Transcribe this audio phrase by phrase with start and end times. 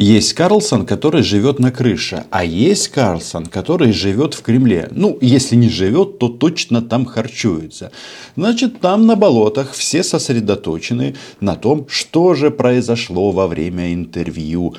[0.00, 4.88] Есть Карлсон, который живет на крыше, а есть Карлсон, который живет в Кремле.
[4.92, 7.92] Ну, если не живет, то точно там харчуется.
[8.34, 14.74] Значит, там на болотах все сосредоточены на том, что же произошло во время интервью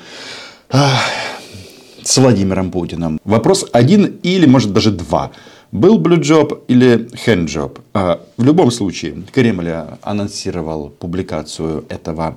[2.02, 3.20] с Владимиром Путиным.
[3.24, 5.30] Вопрос один или, может, даже два.
[5.72, 7.78] Был блюджоп или хенджоп?
[7.94, 12.36] А, в любом случае, Кремль анонсировал публикацию этого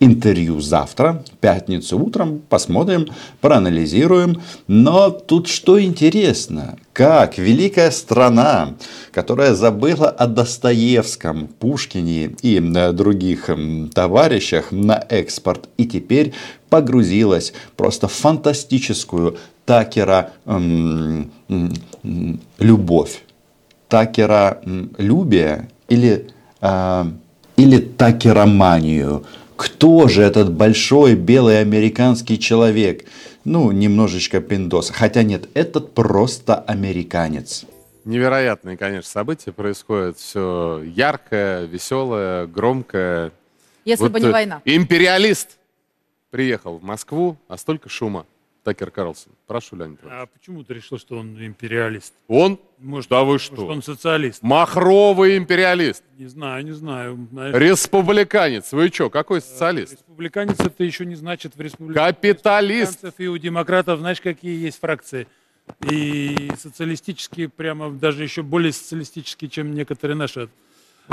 [0.00, 2.42] интервью завтра, пятницу утром.
[2.48, 3.06] Посмотрим,
[3.40, 4.42] проанализируем.
[4.66, 8.74] Но тут что интересно, как великая страна,
[9.12, 12.58] которая забыла о Достоевском, Пушкине и
[12.92, 13.50] других
[13.94, 16.32] товарищах на экспорт и теперь
[16.70, 21.30] погрузилась просто в фантастическую Такера эм,
[22.58, 23.22] любовь,
[23.88, 24.60] Такера
[24.98, 27.04] любие или, э,
[27.56, 29.24] или Такероманию.
[29.56, 33.04] Кто же этот большой белый американский человек?
[33.44, 34.90] Ну, немножечко пиндос.
[34.90, 37.64] Хотя нет, этот просто американец.
[38.04, 40.18] Невероятные, конечно, события происходят.
[40.18, 43.32] Все яркое, веселое, громкое.
[43.84, 44.60] Если вот бы не война.
[44.64, 45.56] Империалист
[46.30, 48.26] приехал в Москву, а столько шума.
[48.64, 49.34] Такер Карлсон.
[49.46, 52.14] Прошу, Леонид А почему ты решил, что он империалист?
[52.28, 52.58] Он?
[52.78, 53.56] Может, да вы что?
[53.56, 54.42] Может, он социалист?
[54.42, 56.02] Махровый империалист.
[56.16, 57.28] Не знаю, не знаю.
[57.30, 58.72] Знаешь, Республиканец.
[58.72, 59.92] Вы что, какой социалист?
[59.92, 62.00] Республиканец это еще не значит в республике.
[62.00, 63.04] Капиталист.
[63.18, 65.26] И у демократов, знаешь, какие есть фракции?
[65.90, 70.48] И социалистические, прямо даже еще более социалистические, чем некоторые наши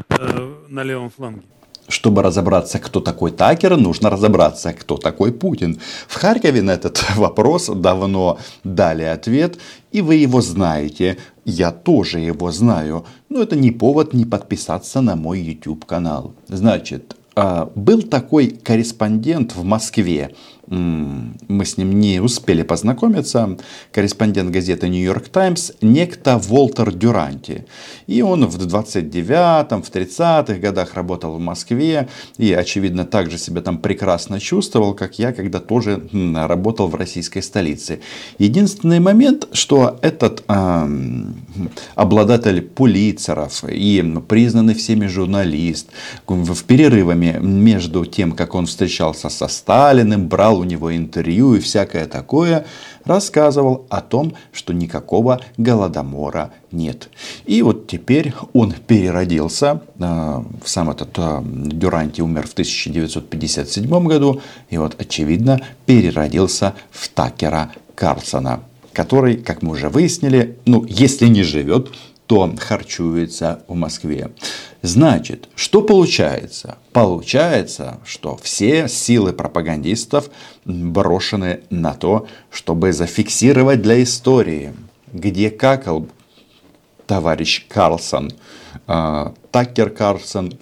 [0.09, 1.43] э, на левом фланге.
[1.91, 5.79] Чтобы разобраться, кто такой Такер, нужно разобраться, кто такой Путин.
[6.07, 9.57] В Харькове на этот вопрос давно дали ответ,
[9.91, 11.17] и вы его знаете.
[11.43, 13.05] Я тоже его знаю.
[13.29, 16.33] Но это не повод не подписаться на мой YouTube канал.
[16.47, 20.35] Значит, а, был такой корреспондент в Москве,
[20.71, 23.57] мы с ним не успели познакомиться,
[23.91, 27.65] корреспондент газеты «Нью-Йорк Таймс», некто Волтер Дюранти.
[28.07, 32.07] И он в 29-м, в 30-х годах работал в Москве
[32.37, 36.01] и, очевидно, также себя там прекрасно чувствовал, как я, когда тоже
[36.35, 37.99] работал в российской столице.
[38.37, 40.87] Единственный момент, что этот э,
[41.95, 45.89] обладатель пулицеров и признанный всеми журналист
[46.25, 52.05] в перерывами между тем, как он встречался со Сталиным, брал у него интервью и всякое
[52.05, 52.65] такое,
[53.03, 57.09] рассказывал о том, что никакого голодомора нет.
[57.45, 64.77] И вот теперь он переродился, э, сам этот э, Дюранти умер в 1957 году, и
[64.77, 68.61] вот очевидно переродился в Такера Карлсона,
[68.93, 71.91] который, как мы уже выяснили, ну если не живет,
[72.31, 74.31] то харчуется в Москве.
[74.81, 76.77] Значит, что получается?
[76.93, 80.29] Получается, что все силы пропагандистов
[80.63, 84.73] брошены на то, чтобы зафиксировать для истории,
[85.11, 86.07] где какал
[87.05, 88.31] товарищ Карлсон,
[88.87, 90.53] э, Такер Карлсон,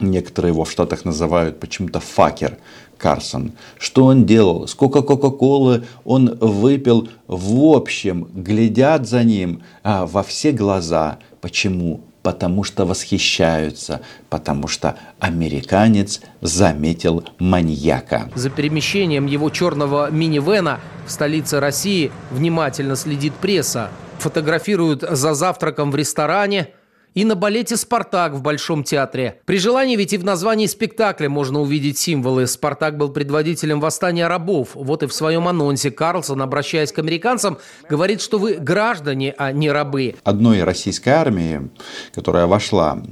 [0.00, 2.56] некоторые его в Штатах называют почему-то факер
[3.02, 3.52] Карсон.
[3.78, 4.68] Что он делал?
[4.68, 7.08] Сколько Кока-Колы он выпил?
[7.26, 11.18] В общем, глядят за ним а, во все глаза.
[11.40, 12.00] Почему?
[12.22, 18.30] потому что восхищаются, потому что американец заметил маньяка.
[18.36, 23.88] За перемещением его черного минивена в столице России внимательно следит пресса.
[24.20, 26.68] Фотографируют за завтраком в ресторане–
[27.14, 29.40] и на балете «Спартак» в Большом театре.
[29.44, 32.46] При желании ведь и в названии спектакля можно увидеть символы.
[32.46, 34.70] «Спартак» был предводителем восстания рабов.
[34.74, 37.58] Вот и в своем анонсе Карлсон, обращаясь к американцам,
[37.88, 40.14] говорит, что вы граждане, а не рабы.
[40.24, 41.70] Одной российской армии,
[42.14, 43.02] которая вошла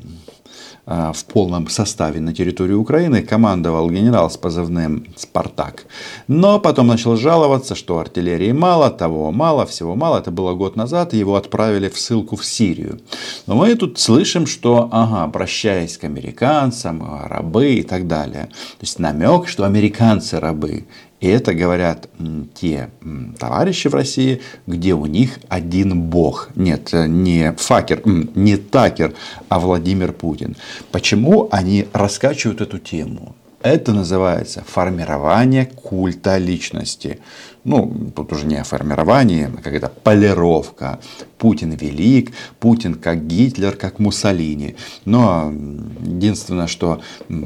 [0.87, 5.87] в полном составе на территорию Украины командовал генерал с позывным «Спартак».
[6.27, 10.19] Но потом начал жаловаться, что артиллерии мало, того мало, всего мало.
[10.19, 13.01] Это было год назад, его отправили в ссылку в Сирию.
[13.47, 18.47] Но мы тут слышим, что, ага, обращаясь к американцам, рабы и так далее.
[18.47, 20.87] То есть намек, что американцы рабы.
[21.21, 22.09] И это говорят
[22.55, 22.91] те
[23.39, 26.49] товарищи в России, где у них один бог.
[26.55, 29.15] Нет, э, не Факер, не Такер,
[29.49, 30.57] а Владимир Путин.
[30.91, 33.35] Почему они раскачивают эту тему?
[33.63, 37.21] Это называется формирование культа личности.
[37.63, 40.99] Ну, тут уже не о формировании, а какая-то полировка.
[41.37, 44.77] Путин велик, Путин как Гитлер, как Муссолини.
[45.05, 45.53] Но
[46.01, 47.03] единственное, что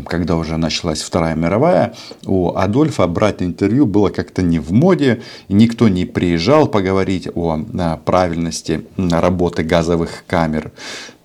[0.06, 1.94] когда уже началась Вторая мировая,
[2.25, 5.20] у Адольфа брать интервью было как-то не в моде.
[5.49, 7.58] Никто не приезжал поговорить о
[8.05, 10.70] правильности работы газовых камер.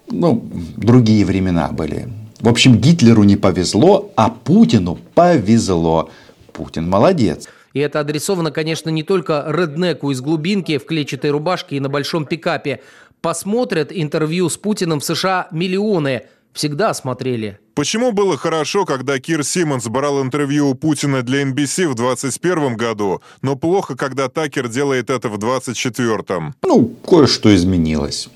[0.09, 0.43] Ну,
[0.77, 2.07] другие времена были.
[2.39, 6.09] В общем, Гитлеру не повезло, а Путину повезло.
[6.53, 7.49] Путин молодец.
[7.73, 12.25] И это адресовано, конечно, не только реднеку из глубинки в клетчатой рубашке и на большом
[12.25, 12.81] пикапе.
[13.21, 16.23] Посмотрят интервью с Путиным в США миллионы.
[16.53, 17.59] Всегда смотрели.
[17.75, 23.21] Почему было хорошо, когда Кир Симмонс брал интервью у Путина для NBC в 2021 году,
[23.41, 26.53] но плохо, когда Такер делает это в 2024?
[26.63, 28.29] Ну, кое-что изменилось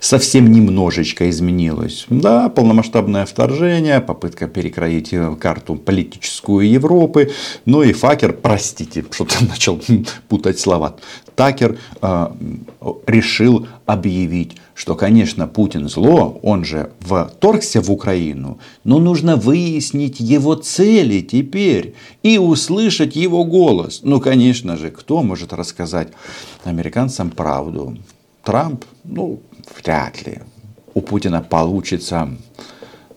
[0.00, 2.06] совсем немножечко изменилось.
[2.10, 7.32] Да, полномасштабное вторжение, попытка перекроить э, карту политическую Европы,
[7.64, 9.80] ну и Факер, простите, что-то начал
[10.28, 10.96] путать слова,
[11.34, 12.26] Такер э,
[13.06, 20.54] решил объявить, что, конечно, Путин зло, он же вторгся в Украину, но нужно выяснить его
[20.54, 24.00] цели теперь и услышать его голос.
[24.02, 26.08] Ну, конечно же, кто может рассказать
[26.64, 27.96] американцам правду?
[28.44, 29.40] Трамп, ну,
[29.76, 30.40] вряд ли.
[30.94, 32.28] У Путина получится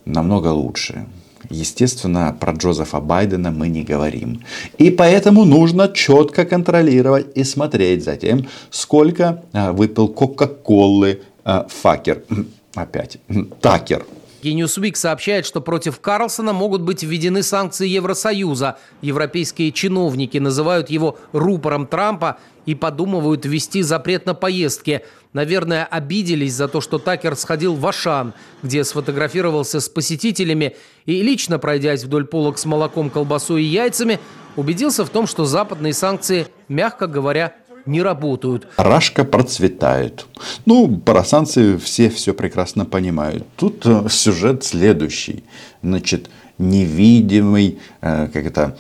[0.05, 1.05] намного лучше.
[1.49, 4.43] Естественно, про Джозефа Байдена мы не говорим.
[4.77, 12.23] И поэтому нужно четко контролировать и смотреть за тем, сколько а, выпил Кока-Колы а, Факер.
[12.75, 13.19] Опять.
[13.61, 14.05] Такер.
[14.43, 18.77] Ньюсвик сообщает, что против Карлсона могут быть введены санкции Евросоюза.
[19.01, 25.03] Европейские чиновники называют его рупором Трампа и подумывают ввести запрет на поездки.
[25.37, 30.75] Наверное, обиделись за то, что Такер сходил в Ашан, где сфотографировался с посетителями
[31.05, 34.19] и, лично пройдясь вдоль полок с молоком, колбасой и яйцами,
[34.55, 37.53] убедился в том, что западные санкции, мягко говоря,
[37.85, 38.67] не работают.
[38.77, 40.25] Рашка процветает.
[40.65, 43.45] Ну, про санкции все все прекрасно понимают.
[43.57, 45.43] Тут э, сюжет следующий.
[45.83, 48.75] Значит, невидимый, э, как это,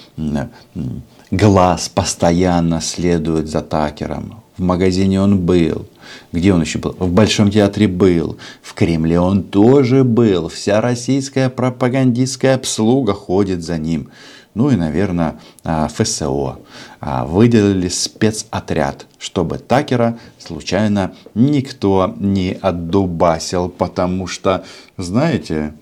[1.29, 4.41] глаз постоянно следует за Такером.
[4.57, 5.85] В магазине он был.
[6.31, 6.95] Где он еще был?
[6.97, 8.37] В Большом театре был.
[8.61, 10.49] В Кремле он тоже был.
[10.49, 14.09] Вся российская пропагандистская обслуга ходит за ним.
[14.55, 16.57] Ну и, наверное, а, ФСО
[16.99, 24.65] а, выделили спецотряд, чтобы Такера случайно никто не отдубасил, потому что,
[24.97, 25.75] знаете,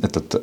[0.00, 0.42] этот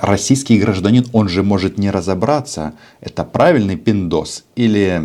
[0.00, 5.02] российский гражданин, он же может не разобраться, это правильный пиндос или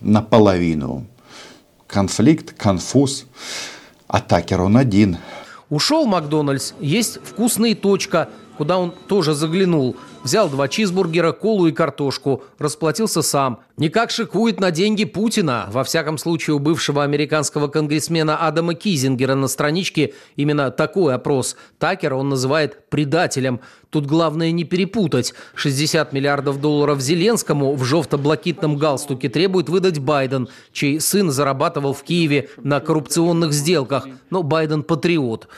[0.00, 1.06] наполовину.
[1.86, 3.26] Конфликт, конфуз,
[4.08, 5.18] а Такер он один.
[5.70, 9.96] Ушел Макдональдс, есть вкусная точка, куда он тоже заглянул–
[10.26, 12.42] Взял два чизбургера, колу и картошку.
[12.58, 13.60] Расплатился сам.
[13.76, 15.68] Никак шикует на деньги Путина.
[15.70, 21.54] Во всяком случае, у бывшего американского конгрессмена Адама Кизингера на страничке именно такой опрос.
[21.78, 23.60] Такера он называет предателем.
[23.90, 25.32] Тут главное не перепутать.
[25.54, 32.48] 60 миллиардов долларов Зеленскому в жовто-блакитном галстуке требует выдать Байден, чей сын зарабатывал в Киеве
[32.62, 34.08] на коррупционных сделках.
[34.30, 35.48] Но Байден патриот.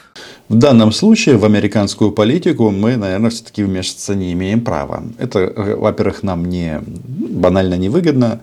[0.48, 5.02] В данном случае в американскую политику мы, наверное, все-таки вмешиваться не имеем право.
[5.18, 8.40] Это, во-первых, нам не банально невыгодно.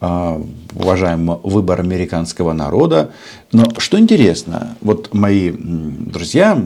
[0.00, 0.40] А,
[0.74, 3.10] уважаем выбор американского народа.
[3.50, 6.62] Но что интересно, вот мои друзья,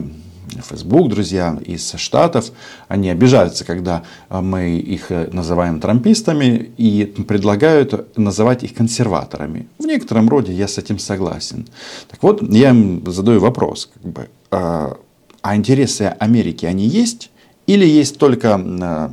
[0.61, 2.51] Facebook друзья из Штатов,
[2.87, 9.67] они обижаются, когда мы их называем трампистами и предлагают называть их консерваторами.
[9.79, 11.67] В некотором роде я с этим согласен.
[12.09, 14.97] Так вот, я им задаю вопрос, как бы, а,
[15.41, 17.29] а интересы Америки, они есть?
[17.67, 19.09] Или есть только э,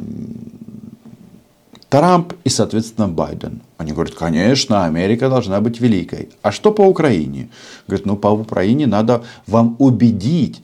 [1.88, 3.60] Трамп и, соответственно, Байден.
[3.78, 6.28] Они говорят, конечно, Америка должна быть великой.
[6.42, 7.48] А что по Украине?
[7.86, 10.62] Говорят, ну по Украине надо вам убедить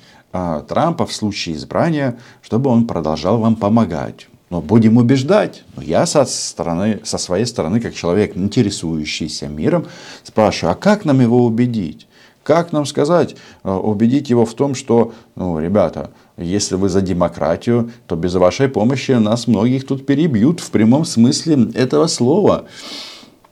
[0.68, 4.28] Трампа в случае избрания, чтобы он продолжал вам помогать.
[4.50, 5.64] Но будем убеждать.
[5.76, 9.86] Но я со, стороны, со своей стороны, как человек, интересующийся миром,
[10.22, 12.06] спрашиваю, а как нам его убедить?
[12.44, 17.90] Как нам сказать, э, убедить его в том, что, ну, ребята, если вы за демократию,
[18.06, 22.66] то без вашей помощи нас многих тут перебьют в прямом смысле этого слова.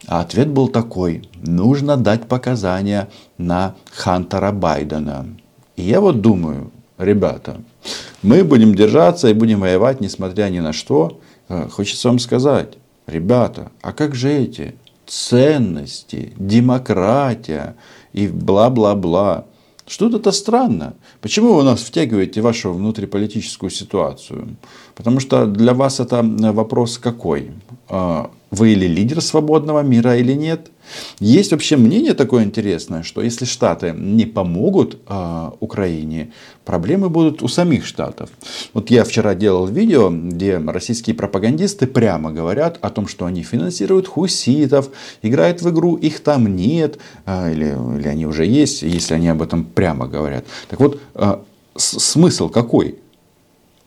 [0.06, 1.28] А ответ был такой.
[1.42, 5.26] Нужно дать показания на Хантера Байдена.
[5.76, 7.60] И я вот думаю, ребята,
[8.22, 11.20] мы будем держаться и будем воевать, несмотря ни на что.
[11.48, 12.74] Э, хочется вам сказать,
[13.06, 14.74] ребята, а как же эти
[15.06, 17.76] ценности, демократия,
[18.12, 19.44] и бла-бла-бла.
[19.86, 20.94] Что-то странно.
[21.20, 24.56] Почему вы нас втягиваете в вашу внутриполитическую ситуацию?
[24.94, 27.50] Потому что для вас это вопрос какой?
[28.54, 30.70] Вы или лидер свободного мира или нет?
[31.18, 36.32] Есть вообще мнение такое интересное, что если Штаты не помогут э, Украине,
[36.64, 38.30] проблемы будут у самих Штатов.
[38.72, 44.06] Вот я вчера делал видео, где российские пропагандисты прямо говорят о том, что они финансируют
[44.06, 44.90] хуситов,
[45.22, 49.42] играют в игру, их там нет, э, или, или они уже есть, если они об
[49.42, 50.44] этом прямо говорят.
[50.68, 51.38] Так вот, э,
[51.76, 52.98] смысл какой?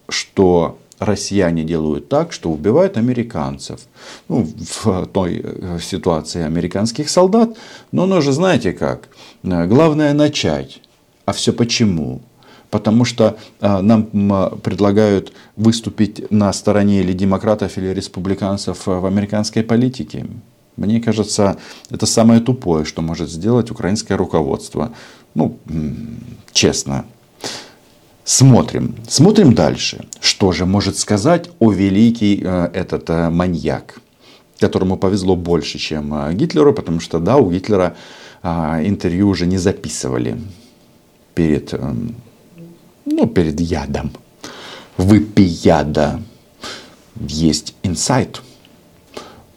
[0.09, 3.81] Что россияне делают так, что убивают американцев.
[4.29, 4.47] Ну,
[4.83, 7.57] в той э, ситуации американских солдат.
[7.91, 9.09] Но оно же знаете как.
[9.43, 10.81] Главное начать.
[11.25, 12.21] А все почему?
[12.69, 14.05] Потому что э, нам
[14.63, 20.25] предлагают выступить на стороне или демократов, или республиканцев в американской политике.
[20.75, 21.57] Мне кажется,
[21.89, 24.91] это самое тупое, что может сделать украинское руководство.
[25.33, 25.57] Ну,
[26.51, 27.05] честно.
[28.27, 28.93] Смотрим.
[29.07, 30.05] Смотрим дальше.
[30.19, 34.01] Что же может сказать о великий э, этот э, маньяк,
[34.59, 37.95] которому повезло больше, чем э, Гитлеру, потому что, да, у Гитлера
[38.43, 40.37] интервью уже не записывали
[41.35, 41.73] перед,
[43.05, 44.11] ну, перед ядом.
[44.97, 45.57] Выпей.
[47.27, 48.41] Есть инсайт.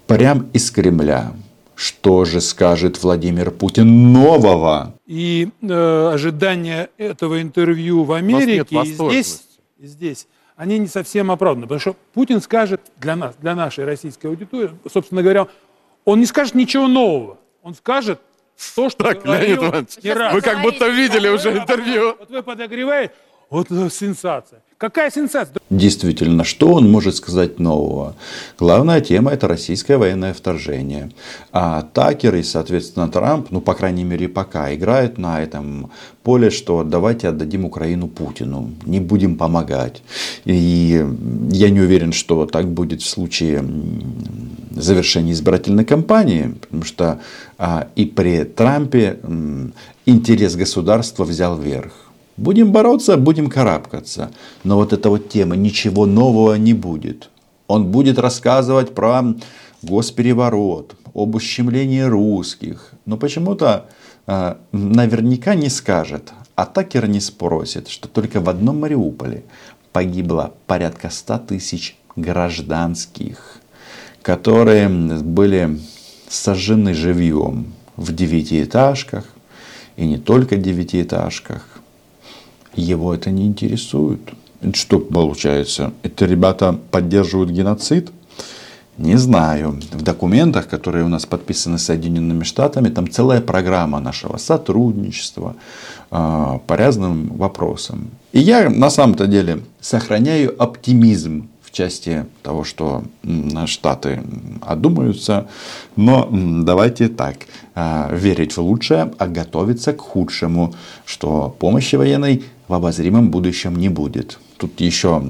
[0.06, 1.32] Прям из Кремля.
[1.80, 4.92] Что же скажет Владимир Путин нового?
[5.06, 9.42] И э, ожидания этого интервью в Америке и здесь,
[9.78, 11.62] и здесь, они не совсем оправданы.
[11.66, 15.46] Потому что Путин скажет для нас, для нашей российской аудитории, собственно говоря,
[16.04, 17.38] он не скажет ничего нового.
[17.62, 18.20] Он скажет
[18.74, 20.34] то, что так, говорил Леонид не раз.
[20.34, 22.14] Вы как будто видели уже интервью.
[22.18, 23.14] Вот вы подогреваете,
[23.48, 24.62] вот сенсация.
[24.80, 25.60] Какая сенсация?
[25.68, 28.16] Действительно, что он может сказать нового?
[28.58, 31.10] Главная тема– это российское военное вторжение.
[31.52, 35.90] А Такер и, соответственно, Трамп, ну, по крайней мере, пока играют на этом
[36.22, 40.02] поле, что давайте отдадим Украину Путину, не будем помогать.
[40.46, 41.06] И
[41.50, 43.62] я не уверен, что так будет в случае
[44.70, 47.20] завершения избирательной кампании, потому что
[47.58, 49.18] а, и при Трампе
[50.06, 52.09] интерес государства взял верх.
[52.36, 54.30] Будем бороться, будем карабкаться.
[54.64, 57.28] Но вот эта вот тема, ничего нового не будет.
[57.66, 59.22] Он будет рассказывать про
[59.82, 62.92] госпереворот, об ущемлении русских.
[63.06, 63.86] Но почему-то
[64.26, 69.44] э, наверняка не скажет, а Такер не спросит, что только в одном Мариуполе
[69.92, 73.56] погибло порядка 100 тысяч гражданских,
[74.22, 75.78] которые были
[76.28, 79.24] сожжены живьем в девятиэтажках,
[79.96, 81.79] и не только девятиэтажках,
[82.74, 84.20] его это не интересует.
[84.74, 85.92] Что получается?
[86.02, 88.10] Это ребята поддерживают геноцид?
[88.98, 89.80] Не знаю.
[89.92, 95.56] В документах, которые у нас подписаны Соединенными Штатами, там целая программа нашего сотрудничества
[96.10, 98.10] э, по разным вопросам.
[98.32, 103.04] И я на самом-то деле сохраняю оптимизм в части того, что
[103.64, 104.22] Штаты
[104.60, 105.46] одумаются.
[105.96, 107.36] Но давайте так,
[107.74, 110.74] э, верить в лучшее, а готовиться к худшему,
[111.06, 114.38] что помощи военной в обозримом будущем не будет.
[114.56, 115.20] Тут еще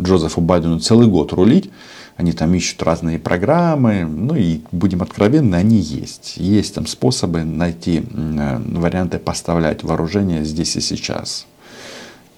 [0.00, 1.70] Джозефу Байдену целый год рулить.
[2.16, 4.06] Они там ищут разные программы.
[4.06, 6.38] Ну и будем откровенны, они есть.
[6.38, 11.46] Есть там способы найти варианты поставлять вооружение здесь и сейчас.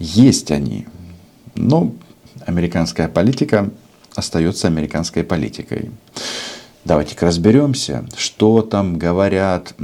[0.01, 0.87] Есть они.
[1.55, 1.93] Но
[2.45, 3.71] американская политика
[4.17, 5.93] остается американской политикой.
[6.85, 9.75] Давайте-ка разберемся, что там говорят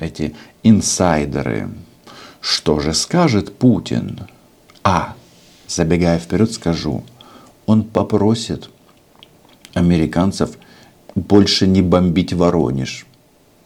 [0.00, 1.68] эти инсайдеры,
[2.40, 4.28] что же скажет Путин?
[4.84, 5.14] А,
[5.66, 7.04] забегая вперед, скажу,
[7.66, 8.70] он попросит
[9.74, 10.50] американцев
[11.14, 13.06] больше не бомбить Воронеж.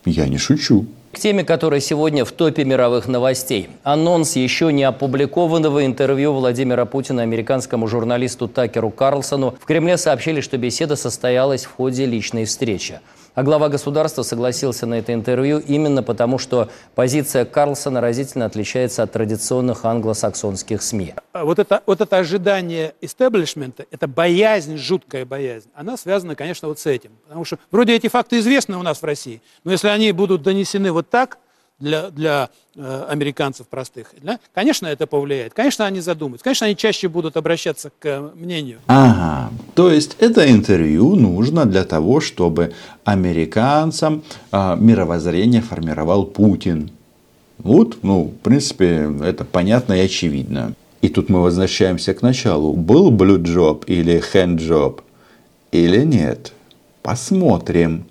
[0.04, 0.86] Я не шучу.
[1.12, 3.68] К теме, которая сегодня в топе мировых новостей.
[3.82, 9.54] Анонс еще не опубликованного интервью Владимира Путина американскому журналисту Такеру Карлсону.
[9.60, 13.00] В Кремле сообщили, что беседа состоялась в ходе личной встречи.
[13.34, 19.12] А глава государства согласился на это интервью именно потому, что позиция Карлсона разительно отличается от
[19.12, 21.14] традиционных англосаксонских СМИ.
[21.32, 26.78] А вот это, вот это ожидание истеблишмента, это боязнь, жуткая боязнь, она связана, конечно, вот
[26.78, 27.12] с этим.
[27.26, 30.92] Потому что вроде эти факты известны у нас в России, но если они будут донесены
[30.92, 31.38] вот так,
[31.78, 34.14] для, для э, американцев простых.
[34.22, 34.38] Да?
[34.54, 35.52] Конечно, это повлияет.
[35.54, 36.44] Конечно, они задумаются.
[36.44, 38.78] Конечно, они чаще будут обращаться к мнению.
[38.86, 39.52] Ага.
[39.74, 42.72] То есть это интервью нужно для того, чтобы
[43.04, 46.90] американцам э, мировоззрение формировал Путин.
[47.58, 50.74] Вот, ну, в принципе, это понятно и очевидно.
[51.00, 52.74] И тут мы возвращаемся к началу.
[52.74, 55.02] Был блюджоп или хенджоп
[55.72, 56.52] или нет?
[57.02, 58.04] Посмотрим.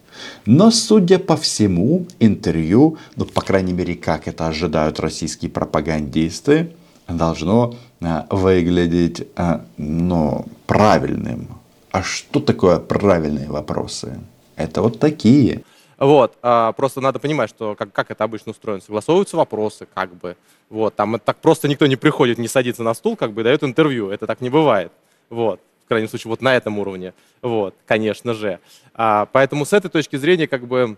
[0.45, 6.71] Но, судя по всему, интервью, ну, по крайней мере, как это ожидают российские пропагандисты,
[7.07, 11.47] должно а, выглядеть а, ну, правильным.
[11.91, 14.19] А что такое правильные вопросы?
[14.55, 15.63] Это вот такие.
[15.97, 18.81] Вот, а, просто надо понимать, что как, как это обычно устроено.
[18.81, 20.35] Согласовываются вопросы, как бы.
[20.69, 24.09] Вот, там так просто никто не приходит, не садится на стул, как бы дает интервью.
[24.09, 24.91] Это так не бывает.
[25.29, 25.59] Вот
[25.91, 27.13] крайнем случае, вот на этом уровне.
[27.41, 28.59] Вот, конечно же.
[28.93, 30.97] А, поэтому с этой точки зрения, как бы,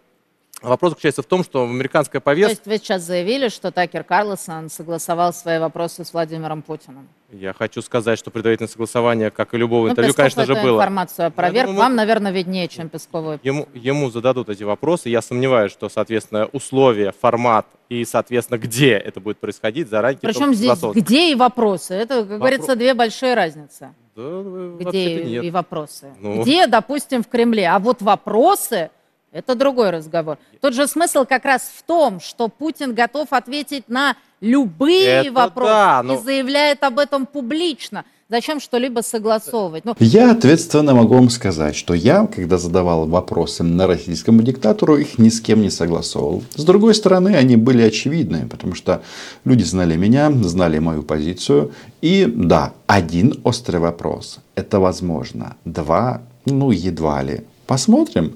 [0.63, 2.51] Вопрос заключается в том, что американская То повестка...
[2.51, 7.09] есть вы сейчас заявили, что Такер Карлсон согласовал свои вопросы с Владимиром Путиным?
[7.33, 10.77] Я хочу сказать, что предварительное согласование, как и любого Ну, интервью, конечно же, было.
[10.77, 11.65] информацию опроверг.
[11.67, 13.41] думаю, мы- Вам, наверное, виднее, чем Пескову.
[13.43, 15.09] Ему, ему зададут эти вопросы.
[15.09, 20.79] Я сомневаюсь, что, соответственно, условия, формат и, соответственно, где это будет происходить, заранее Причем здесь
[20.95, 21.93] где и вопросы?
[21.93, 23.93] Это, как говорится, две большие разницы.
[24.15, 25.43] Да, э, Где нет.
[25.43, 26.13] и вопросы?
[26.19, 26.41] Ну.
[26.41, 27.67] Где, допустим, в Кремле?
[27.67, 28.91] А вот вопросы–
[29.31, 30.37] это другой разговор.
[30.61, 35.71] Тот же смысл как раз в том, что Путин готов ответить на любые Это вопросы
[35.71, 38.05] да, но- и заявляет об этом публично.
[38.33, 39.85] Зачем что-либо согласовывать?
[39.85, 45.19] Ну, Я ответственно могу вам сказать, что я, когда задавал вопросы на российскому диктатору, их
[45.19, 46.43] ни с кем не согласовывал.
[46.55, 49.03] С другой стороны, они были очевидны, потому что
[49.45, 51.73] люди знали меня, знали мою позицию.
[52.01, 54.39] И да, один острый вопрос.
[54.55, 55.55] Это возможно.
[55.63, 57.41] Два, ну едва ли.
[57.73, 58.33] Посмотрим,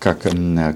[0.00, 0.26] как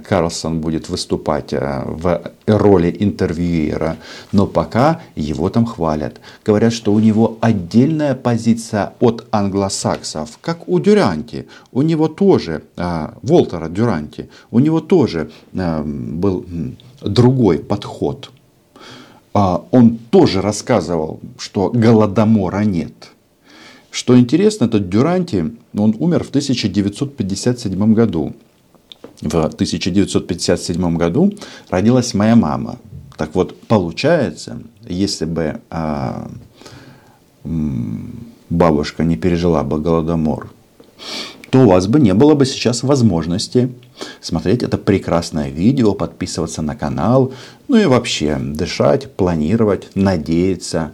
[0.08, 3.96] Карлсон будет выступать э, в роли интервьюера.
[4.30, 6.20] Но пока его там хвалят.
[6.46, 11.48] Говорят, что у него отдельная позиция от англосаксов, как у Дюранти.
[11.72, 16.46] У него тоже, а, Волтера Дюранти, у него тоже а, был
[17.02, 18.30] другой подход.
[19.32, 23.13] А, Он тоже рассказывал, что голодомора нет.
[23.94, 28.34] Что интересно, этот Дюранти, он умер в 1957 году.
[29.20, 31.32] В 1957 году
[31.70, 32.80] родилась моя мама.
[33.16, 34.58] Так вот, получается,
[34.88, 36.28] если бы а,
[38.50, 40.50] бабушка не пережила бы голодомор,
[41.50, 43.72] то у вас бы не было бы сейчас возможности
[44.20, 47.32] смотреть это прекрасное видео, подписываться на канал,
[47.68, 50.90] ну и вообще дышать, планировать, надеяться,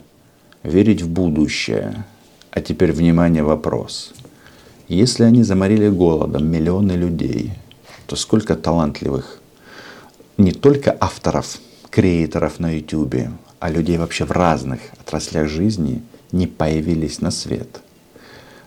[0.62, 2.04] верить в будущее.
[2.50, 4.12] А теперь, внимание, вопрос.
[4.88, 7.52] Если они заморили голодом миллионы людей,
[8.06, 9.40] то сколько талантливых
[10.36, 11.58] не только авторов,
[11.90, 13.28] креаторов на YouTube,
[13.60, 16.02] а людей вообще в разных отраслях жизни
[16.32, 17.82] не появились на свет.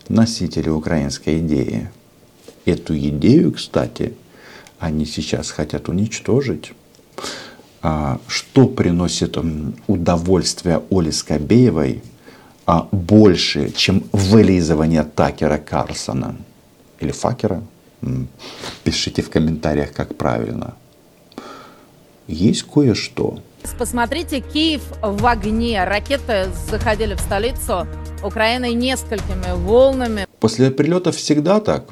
[0.08, 1.90] Носители украинской идеи.
[2.66, 4.14] Эту идею, кстати,
[4.80, 6.74] они сейчас хотят уничтожить.
[7.82, 9.38] А, Что приносит
[9.88, 12.02] удовольствие Оле Скобеевой
[12.66, 16.36] а, больше, чем вылизывание Такера Карлсона?
[17.00, 17.62] Или Факера?
[18.84, 20.76] Пишите в комментариях, как правильно.
[22.28, 23.40] Есть кое-что.
[23.78, 25.84] посмотрите, Киев в огне.
[25.84, 27.88] Ракеты заходили в столицу
[28.24, 30.26] Украины несколькими волнами.
[30.40, 31.90] После прилетов всегда так.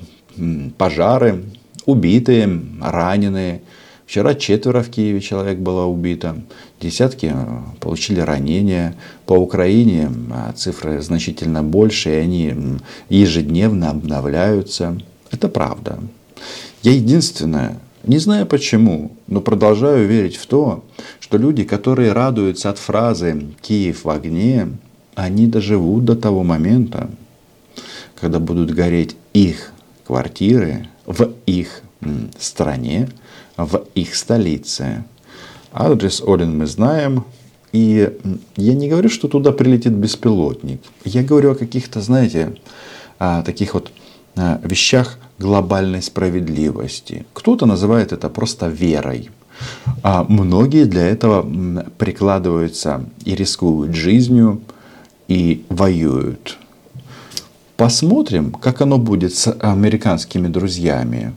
[0.78, 1.44] Пожары,
[1.86, 3.62] убитые, раненые.
[4.06, 6.38] Вчера четверо в Киеве человек было убито.
[6.82, 8.96] Десятки э, получили ранения.
[9.28, 12.56] По Украине э, цифры значительно больше, и они
[13.08, 14.98] ежедневно обновляются.
[15.30, 16.00] Это правда.
[16.82, 20.84] Я единственное, не знаю почему, но продолжаю верить в то,
[21.20, 24.70] что люди, которые радуются от фразы «Киев в огне»,
[25.14, 27.12] они доживут до того момента,
[28.20, 29.72] когда будут гореть их
[30.08, 31.84] квартиры в их
[32.40, 33.10] стране,
[33.56, 35.04] в их столице.
[35.74, 37.26] Адрес Олин мы знаем.
[37.72, 38.12] И
[38.58, 40.82] я не говорю, что туда прилетит беспилотник.
[41.06, 42.56] Я говорю о каких-то, знаете,
[43.46, 43.92] таких вот
[44.36, 47.26] а, вещах глобальной справедливости.
[47.34, 49.30] Кто-то называет это просто верой.
[50.04, 51.46] А многие для этого
[51.98, 54.62] прикладываются и рискуют жизнью,
[55.28, 56.58] и воюют.
[57.78, 61.34] Посмотрим, как оно будет с американскими друзьями.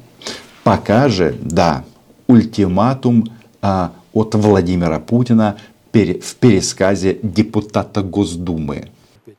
[0.62, 1.84] Пока же, да,
[2.26, 3.26] ультиматум
[3.62, 5.58] а, от Владимира Путина
[5.92, 8.90] в пересказе депутата Госдумы.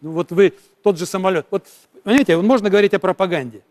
[0.02, 1.48] Ну вот вы тот же самолет.
[1.50, 1.66] Вот,
[2.04, 3.62] понимаете, можно говорить о пропаганде.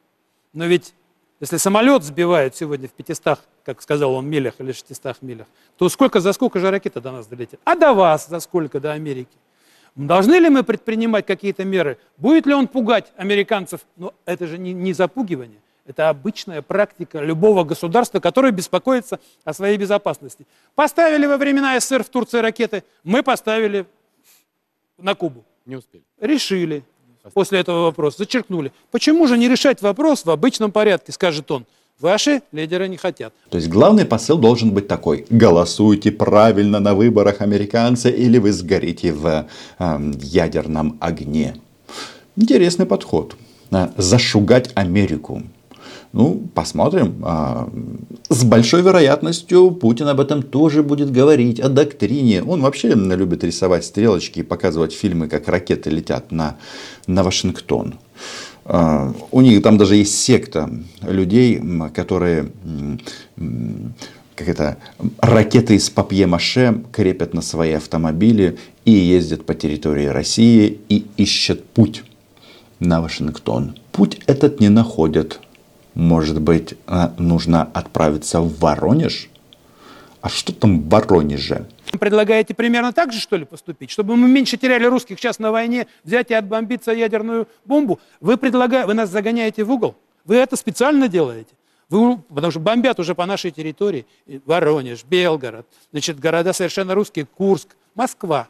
[0.53, 0.95] Но ведь
[1.41, 6.21] если самолет сбивают сегодня в 500, как сказал он, милях или 600 милях, то сколько,
[6.21, 7.61] за сколько же ракета до нас долетит?
[7.65, 9.37] А до вас за сколько, до Америки?
[9.95, 11.99] Должны ли мы предпринимать какие-то меры?
[12.17, 13.81] Будет ли он пугать американцев?
[13.97, 15.61] Но это же не, не запугивание.
[15.87, 20.47] Это обычная практика любого государства, которое беспокоится о своей безопасности.
[20.75, 23.87] Поставили во времена СССР в Турции ракеты, мы поставили
[24.99, 25.45] на Кубу.
[25.67, 26.05] Не успели.
[26.21, 26.85] Решили
[27.33, 28.73] после этого вопроса, зачеркнули.
[28.91, 31.67] Почему же не решать вопрос в обычном порядке, скажет он.
[32.01, 33.33] Ваши лидеры не хотят.
[33.51, 35.27] То есть главный посыл должен быть такой.
[35.31, 39.47] Голосуйте правильно на выборах американцы или вы сгорите в
[39.79, 41.57] эм, ядерном огне.
[42.37, 43.37] Интересный подход.
[43.71, 45.43] А, Зашугать Америку.
[46.15, 47.17] Ну, посмотрим.
[47.25, 47.69] А,
[48.29, 52.45] С большой вероятностью Путин об этом тоже будет говорить, о доктрине.
[52.45, 56.57] Он вообще любит рисовать стрелочки и показывать фильмы, как ракеты летят на,
[57.09, 57.95] на Вашингтон.
[58.65, 60.71] А, У них там даже есть секта
[61.03, 61.61] людей,
[61.93, 62.53] которые
[64.37, 64.77] как это,
[65.19, 72.05] ракеты из папье-маше крепят на свои автомобили и ездят по территории России и ищут путь
[72.79, 73.77] на Вашингтон.
[73.91, 75.41] Путь этот не находят.
[75.95, 79.29] Может быть, а, нужно отправиться в Воронеж?
[80.21, 81.67] А что там в Воронеже?
[82.01, 83.91] Предлагаете примерно так же, что ли, поступить?
[83.91, 88.01] Чтобы мы меньше теряли русских сейчас на войне, взять и отбомбиться ядерную бомбу?
[88.21, 89.95] Вы, предлагаете, вы нас загоняете в угол?
[90.25, 91.55] Вы это специально делаете?
[91.91, 94.07] Вы, потому что бомбят уже по нашей территории.
[94.47, 98.49] Воронеж, Белгород, значит, города совершенно русские, Курск, Москва.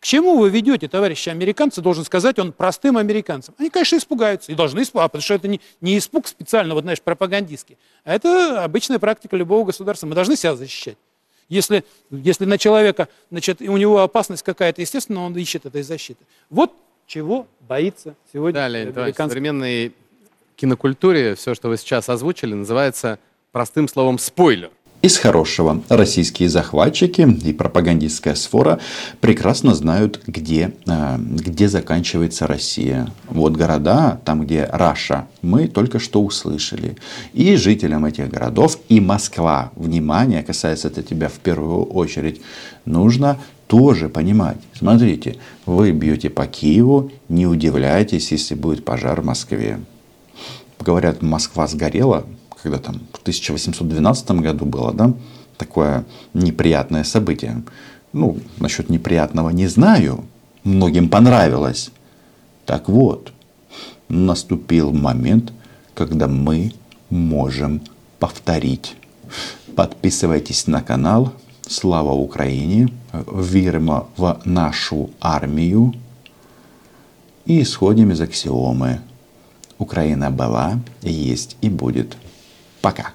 [0.00, 3.54] К чему вы ведете, товарищи американцы, должен сказать он простым американцам.
[3.58, 7.02] Они, конечно, испугаются и должны испугаться, потому что это не, не испуг специально, вот, знаешь,
[7.02, 10.06] пропагандистский, а это обычная практика любого государства.
[10.06, 10.96] Мы должны себя защищать.
[11.50, 16.24] Если, если на человека, значит, у него опасность какая-то, естественно, он ищет этой защиты.
[16.48, 16.72] Вот
[17.06, 19.22] чего боится сегодня Далее, американский...
[19.22, 19.92] в современной
[20.56, 23.18] кинокультуре все, что вы сейчас озвучили, называется
[23.52, 24.70] простым словом «спойлер».
[25.02, 28.80] Из хорошего российские захватчики и пропагандистская сфора
[29.22, 33.10] прекрасно знают, где, э, где заканчивается Россия.
[33.26, 36.98] Вот города, там где Раша, мы только что услышали.
[37.32, 42.42] И жителям этих городов, и Москва, внимание, касается это тебя в первую очередь,
[42.84, 44.58] нужно тоже понимать.
[44.74, 49.80] Смотрите, вы бьете по Киеву, не удивляйтесь, если будет пожар в Москве.
[50.78, 52.26] Говорят, Москва сгорела,
[52.62, 55.12] когда там в 1812 году было, да,
[55.56, 57.62] такое неприятное событие.
[58.12, 60.24] Ну, насчет неприятного не знаю,
[60.64, 61.90] многим понравилось.
[62.66, 63.32] Так вот,
[64.08, 65.52] наступил момент,
[65.94, 66.72] когда мы
[67.10, 67.80] можем
[68.18, 68.96] повторить.
[69.76, 71.32] Подписывайтесь на канал.
[71.68, 72.88] Слава Украине!
[73.12, 75.94] Віримо в нашу армию.
[77.46, 79.00] И исходим из аксиомы.
[79.78, 82.16] Украина была, есть и будет.
[82.80, 83.12] Пока.